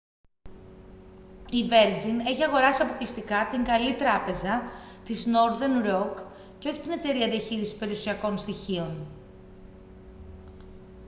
η 1.51 1.63
βέρτζιν 1.63 2.19
έχει 2.19 2.43
αγοράσει 2.43 2.81
αποκλειστικά 2.81 3.47
την 3.51 3.63
«καλή 3.63 3.95
τράπεζα» 3.95 4.61
της 5.05 5.25
νόρθερν 5.25 5.81
ροκ 5.83 6.17
και 6.59 6.69
όχι 6.69 6.79
την 6.79 6.91
εταιρεία 6.91 7.27
διαχείρισης 7.29 7.75
περιουσιακών 7.77 8.37
στοιχείων 8.37 9.07